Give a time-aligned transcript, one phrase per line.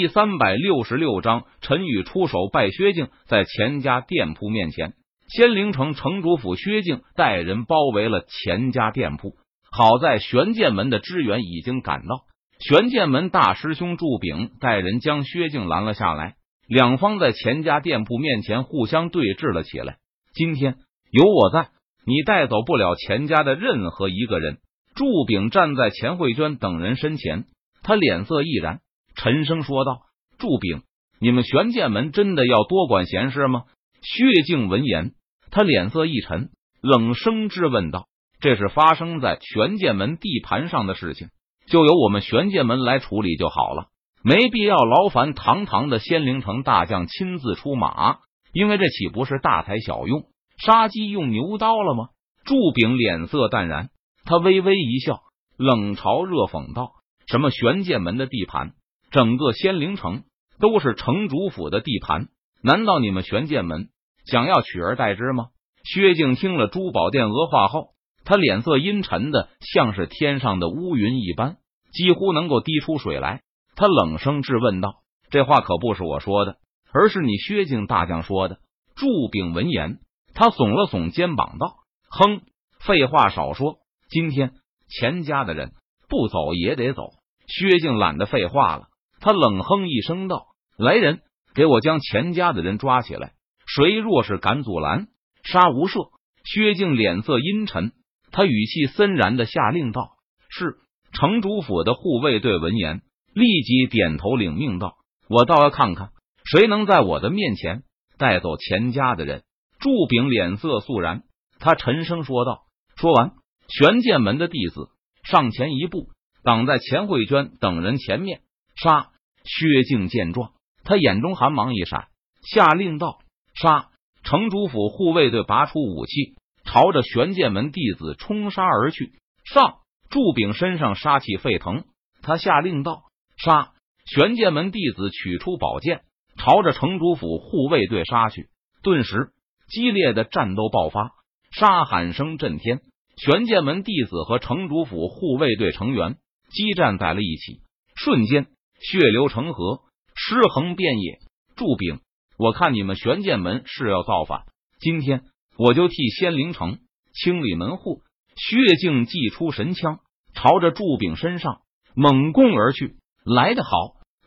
[0.00, 4.94] 第三百六十六章，陈宇出手拜薛静，在钱家店铺面前，
[5.28, 9.34] 仙灵城城主府薛静带人包围了钱家店铺。
[9.70, 12.22] 好在玄剑门的支援已经赶到，
[12.60, 16.36] 玄剑门大师兄祝炳带人将薛静拦了下来。
[16.66, 19.98] 两方在钱家店铺面前互相对峙了起来。
[20.32, 20.76] 今天
[21.10, 21.68] 有我在，
[22.06, 24.60] 你带走不了钱家的任何一个人。
[24.94, 27.44] 祝炳站在钱慧娟等人身前，
[27.82, 28.80] 他脸色毅然，
[29.22, 30.00] 沉声说道
[30.38, 30.82] ：“祝炳，
[31.20, 33.64] 你们玄剑门真的要多管闲事吗？”
[34.00, 35.12] 薛静闻言，
[35.50, 36.48] 他脸色一沉，
[36.80, 38.06] 冷声质问道
[38.40, 41.28] ：“这是发生在玄剑门地盘上的事情，
[41.66, 43.88] 就由我们玄剑门来处理就好了。”
[44.24, 48.18] 没必要劳烦堂堂的仙灵城大将亲自出马，
[48.52, 50.24] 因为这岂不是大材小用，
[50.58, 52.08] 杀鸡用牛刀了吗？
[52.44, 53.88] 祝炳脸色淡然，
[54.24, 55.20] 他微微一笑，
[55.56, 56.92] 冷嘲热讽道
[57.28, 58.72] ：“什么玄剑门的地盘？
[59.10, 60.24] 整个仙灵城
[60.60, 62.28] 都是城主府的地盘，
[62.62, 63.88] 难道你们玄剑门
[64.24, 65.48] 想要取而代之吗？”
[65.82, 67.94] 薛静听了珠宝店讹话后，
[68.24, 71.56] 他脸色阴沉的像是天上的乌云一般，
[71.92, 73.40] 几乎能够滴出水来。
[73.76, 74.96] 他冷声质问道
[75.30, 76.56] ：“这话可不是我说的，
[76.92, 78.58] 而是你薛静大将说的。”
[78.94, 80.00] 祝炳闻言，
[80.34, 81.76] 他耸了耸肩膀道
[82.10, 82.42] ：“哼，
[82.78, 83.78] 废话少说，
[84.10, 84.52] 今天
[84.88, 85.72] 钱家的人
[86.10, 87.04] 不走也得走。”
[87.48, 88.88] 薛静懒得废话了，
[89.20, 91.20] 他冷哼一声道：“来人，
[91.54, 93.32] 给我将钱家的人抓起来！
[93.66, 95.08] 谁若是敢阻拦，
[95.44, 96.10] 杀无赦！”
[96.44, 97.92] 薛静脸色阴沉，
[98.32, 100.12] 他语气森然的下令道
[100.48, 100.76] ：“是。”
[101.12, 103.02] 城主府的护卫队闻言。
[103.32, 104.94] 立即点头领命道
[105.30, 106.10] ：“我倒要看看
[106.44, 107.84] 谁能在我的面前
[108.18, 109.44] 带走钱家的人。”
[109.78, 111.22] 祝炳脸色肃然，
[111.58, 112.62] 他沉声说道
[112.96, 113.32] ：“说完，
[113.68, 114.88] 玄剑门的弟子
[115.22, 116.08] 上前一步，
[116.42, 118.40] 挡在钱慧娟等人前面。
[118.82, 119.10] 杀！”
[119.44, 120.52] 薛静见状，
[120.84, 122.08] 他眼中寒芒一闪，
[122.42, 123.18] 下令道
[123.54, 123.88] ：“杀！”
[124.22, 129.12] 城主府护卫队拔出武器，朝着玄剑门弟子冲杀而去。
[129.44, 129.78] 上！
[130.10, 131.84] 祝炳身上杀气沸腾，
[132.20, 133.04] 他下令道。
[133.36, 133.72] 杀！
[134.04, 136.02] 玄剑门弟子取出宝剑，
[136.36, 138.48] 朝着城主府护卫队杀去。
[138.82, 139.30] 顿时，
[139.68, 141.12] 激烈的战斗爆发，
[141.52, 142.80] 杀喊声震天。
[143.16, 146.16] 玄剑门弟子和城主府护卫队成员
[146.50, 147.60] 激战在了一起，
[147.94, 148.48] 瞬间
[148.80, 149.82] 血流成河，
[150.14, 151.18] 尸横遍野。
[151.54, 152.00] 祝炳，
[152.38, 154.44] 我看你们玄剑门是要造反，
[154.80, 155.24] 今天
[155.56, 156.78] 我就替仙灵城
[157.12, 158.00] 清理门户。
[158.36, 159.98] 薛静祭出神枪，
[160.34, 161.60] 朝着祝炳身上
[161.94, 162.96] 猛攻而去。
[163.22, 163.70] 来得好，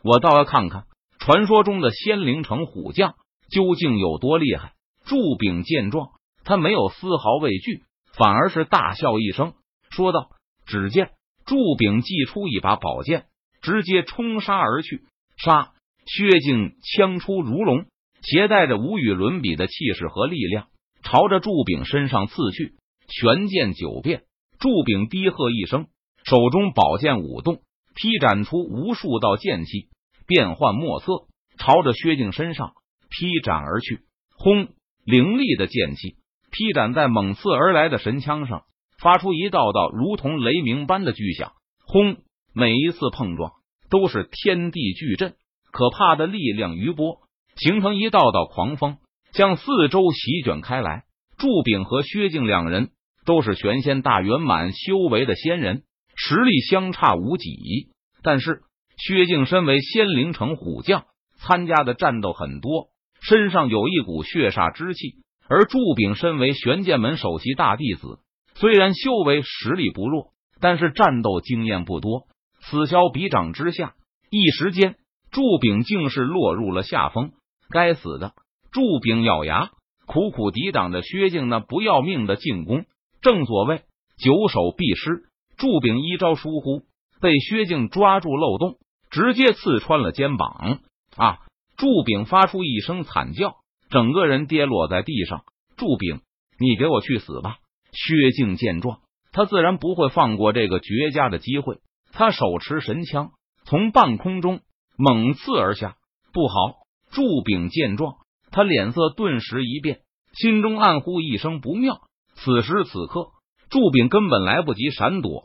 [0.04, 0.84] 我倒要看看
[1.18, 3.14] 传说中的仙灵城虎将
[3.50, 4.74] 究竟有多厉害。
[5.04, 6.10] 祝炳见状，
[6.44, 7.82] 他没有丝毫畏惧，
[8.16, 9.54] 反而是大笑一声，
[9.90, 10.30] 说道
[10.64, 11.10] ：“只见
[11.44, 13.26] 祝炳祭出一把宝剑，
[13.64, 15.00] 直接冲杀而去。
[15.38, 15.72] 杀！
[16.06, 17.86] 薛静枪出如龙，
[18.20, 20.66] 携带着无与伦比的气势和力量，
[21.02, 22.74] 朝着祝炳身上刺去。
[23.08, 24.24] 玄剑九变，
[24.58, 25.86] 祝炳低喝一声，
[26.24, 27.62] 手中宝剑舞动。
[27.94, 29.88] 劈斩出无数道剑气，
[30.26, 31.26] 变幻莫测，
[31.58, 32.74] 朝着薛静身上
[33.08, 34.00] 劈斩而去。
[34.36, 34.68] 轰！
[35.06, 36.16] 凌厉的剑气
[36.50, 38.64] 劈斩在猛刺而来的神枪上，
[38.98, 41.52] 发出一道道如同雷鸣般的巨响。
[41.86, 42.18] 轰！
[42.56, 43.52] 每一次碰撞
[43.90, 45.34] 都是天地巨震，
[45.72, 47.16] 可怕的力量余波
[47.56, 48.98] 形成一道道狂风，
[49.32, 51.02] 向四周席卷开来。
[51.36, 52.90] 祝炳和薛静两人
[53.26, 55.82] 都是玄仙大圆满修为的仙人。
[56.14, 57.90] 实力相差无几，
[58.22, 58.62] 但是
[58.96, 61.06] 薛静身为仙灵城虎将，
[61.36, 65.16] 参加的战斗很多，身上有一股血煞之气。
[65.48, 68.20] 而祝炳身为玄剑门首席大弟子，
[68.54, 70.28] 虽然修为实力不弱，
[70.60, 72.28] 但是战斗经验不多。
[72.70, 73.94] 此消彼长之下，
[74.30, 74.96] 一时间
[75.30, 77.32] 祝炳竟是落入了下风。
[77.70, 78.32] 该死的！
[78.72, 79.70] 祝炳咬牙，
[80.06, 82.84] 苦苦抵挡着薛静那不要命的进攻。
[83.20, 83.82] 正所谓
[84.18, 85.24] 久守必失。
[85.56, 86.82] 祝炳一招疏忽，
[87.20, 88.78] 被薛静抓住漏洞，
[89.10, 90.80] 直接刺穿了肩膀。
[91.16, 91.38] 啊！
[91.76, 93.56] 祝炳发出一声惨叫，
[93.90, 95.44] 整个人跌落在地上。
[95.76, 96.20] 祝炳，
[96.58, 97.58] 你给我去死吧！
[97.92, 99.00] 薛静见状，
[99.32, 101.78] 他自然不会放过这个绝佳的机会。
[102.14, 103.32] 他手持神枪，
[103.64, 104.60] 从半空中
[104.96, 105.96] 猛刺而下。
[106.32, 106.54] 不好！
[107.10, 108.16] 祝炳见状，
[108.50, 110.00] 他脸色顿时一变，
[110.32, 112.00] 心中暗呼一声不妙。
[112.34, 113.28] 此时此刻。
[113.70, 115.42] 祝炳根本来不及闪躲，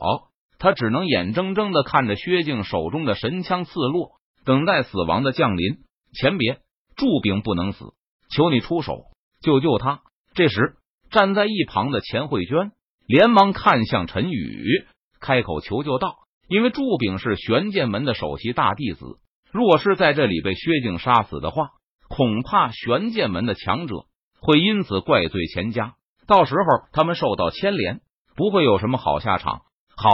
[0.58, 4.12] 他只能眼睁睁的看着薛静手中的神枪刺落，
[4.44, 5.78] 等待死亡的降临。
[6.12, 6.60] 前别，
[6.96, 7.86] 祝炳不能死，
[8.30, 9.06] 求你出手
[9.40, 10.02] 救救他！
[10.34, 10.76] 这时，
[11.10, 12.70] 站在一旁的钱慧娟
[13.06, 14.86] 连忙看向陈宇，
[15.20, 16.14] 开口求救道
[16.50, 19.04] ：“因为祝炳是玄剑门的首席大弟子，
[19.52, 21.68] 若是在这里被薛静杀死的话，
[22.08, 24.06] 恐怕玄剑门的强者
[24.40, 25.94] 会因此怪罪钱家，
[26.26, 28.00] 到时候他们受到牵连，
[28.34, 29.60] 不会有什么好下场。
[29.96, 30.10] 好，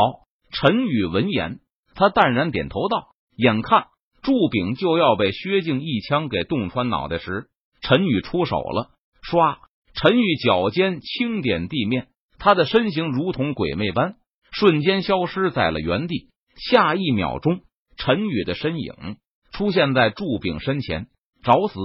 [0.53, 1.61] 陈宇闻言，
[1.95, 3.87] 他淡然点头道：“眼看
[4.21, 7.47] 祝炳就要被薛静一枪给洞穿脑袋时，
[7.81, 8.91] 陈宇出手了。
[9.23, 9.57] 唰，
[9.95, 12.09] 陈宇脚尖轻点地面，
[12.39, 14.17] 他的身形如同鬼魅般，
[14.59, 16.31] 瞬间消失在了原地。
[16.57, 17.61] 下一秒钟，
[17.99, 19.19] 陈宇的身影。
[19.53, 21.09] 出现在祝炳身前，
[21.43, 21.79] 找死！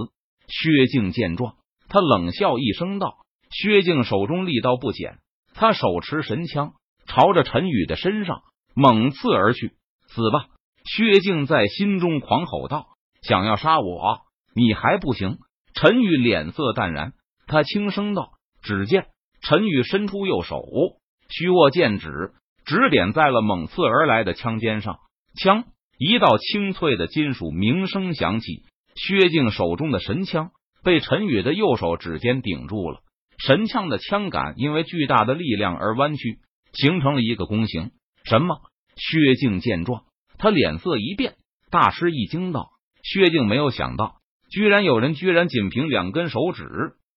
[0.47, 1.55] 薛静见状，
[1.89, 3.17] 他冷笑一声道
[3.51, 5.19] ：“薛静手中力道不减，
[5.53, 6.73] 他手持神枪，
[7.07, 8.41] 朝着陈宇的身上
[8.73, 9.73] 猛刺而去。
[10.07, 10.47] 死吧！”
[10.83, 12.87] 薛静在心中狂吼道
[13.21, 14.19] ：“想要杀我，
[14.55, 15.39] 你还不行！”
[15.75, 17.13] 陈宇脸色淡然，
[17.47, 18.31] 他轻声道
[18.63, 19.07] ：“只见
[19.41, 20.61] 陈宇伸出右手，
[21.29, 22.33] 虚握剑指，
[22.71, 24.99] 指点在了猛刺而来的枪尖上，
[25.35, 25.65] 枪。”
[25.99, 28.63] 一道清脆的金属鸣声响起，
[28.95, 30.49] 薛静手中的神枪
[30.83, 33.01] 被陈宇的右手指尖顶住了，
[33.37, 36.39] 神枪的枪杆因为巨大的力量而弯曲，
[36.73, 37.91] 形成了一个弓形。
[38.23, 38.61] 什么？
[38.95, 40.05] 薛静见状，
[40.39, 41.35] 他脸色一变，
[41.69, 42.69] 大吃一惊道
[43.03, 44.15] ：“薛静没有想到，
[44.49, 46.65] 居然有人居然仅凭两根手指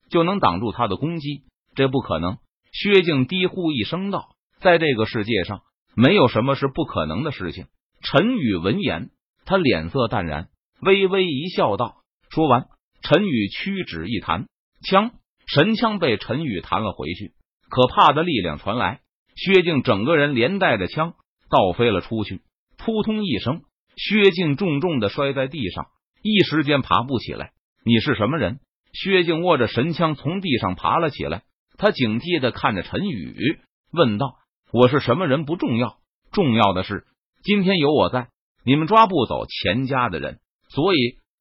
[0.09, 2.38] 就能挡住他的攻击，这不可能！”
[2.73, 4.27] 薛静低呼一声道
[4.63, 5.62] ：“在这个世界上，
[5.95, 7.68] 没有什么是不可能的事情。”
[8.01, 9.12] 陈宇闻言，
[9.45, 10.50] 他脸色淡然，
[10.81, 11.98] 微微一笑，道
[12.31, 12.65] ：“说完，
[13.01, 14.48] 陈宇屈指一弹，
[14.86, 15.12] 枪
[15.45, 17.33] 神枪被陈宇弹了回去。
[17.69, 19.01] 可怕的力量传来，
[19.36, 21.13] 薛静整个人连带着枪
[21.50, 22.42] 倒飞了出去，
[22.77, 23.62] 扑通一声，
[23.95, 25.88] 薛静重重的摔在地上，
[26.21, 27.51] 一时间爬不起来。
[27.86, 28.60] 你是什么人？
[28.94, 31.44] 薛静握着神枪从地上爬了起来，
[31.77, 33.60] 他警惕的看着陈宇，
[33.92, 34.36] 问道
[34.73, 35.97] ：“我是什么人不重要，
[36.31, 37.05] 重要的是。”
[37.45, 38.29] 今天有我在，
[38.65, 40.39] 你们抓不走钱家的人，
[40.69, 40.97] 所以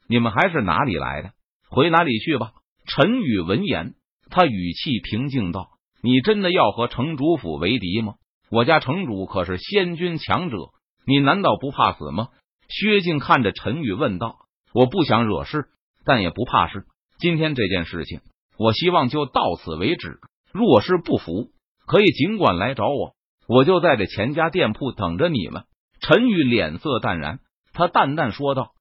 [0.07, 1.31] 你们还是哪里来的，
[1.71, 2.53] 回哪里去吧。
[2.85, 3.95] 陈宇闻言，
[4.29, 5.71] 他语气平静道
[6.05, 8.17] ：“你真的要和城主府为敌吗？
[8.51, 10.57] 我家城主可是仙君强者，
[11.07, 12.29] 你难道不怕死吗？”
[12.69, 14.41] 薛静看着陈宇问道
[14.75, 15.71] ：“我不想惹事，
[16.05, 16.85] 但也不怕事。
[17.19, 18.21] 今天这件事情，
[18.59, 20.19] 我希望就到此为止。
[20.53, 21.51] 若是不服，
[21.87, 23.15] 可以尽管来找我，
[23.47, 25.65] 我就在这钱家店铺等着你们。”
[26.01, 27.39] 陈宇脸色淡然，
[27.73, 28.72] 他淡淡说道：“